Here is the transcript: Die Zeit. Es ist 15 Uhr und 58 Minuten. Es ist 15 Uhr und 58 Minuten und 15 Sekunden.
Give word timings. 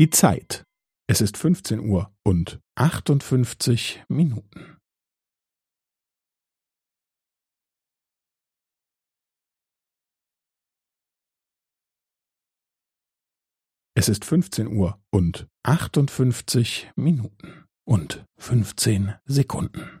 Die 0.00 0.08
Zeit. 0.08 0.64
Es 1.10 1.20
ist 1.20 1.36
15 1.36 1.78
Uhr 1.80 2.10
und 2.26 2.58
58 2.78 4.02
Minuten. 4.08 4.78
Es 13.94 14.08
ist 14.08 14.24
15 14.24 14.68
Uhr 14.68 14.98
und 15.14 15.46
58 15.66 16.90
Minuten 16.96 17.66
und 17.86 18.24
15 18.38 19.16
Sekunden. 19.26 20.00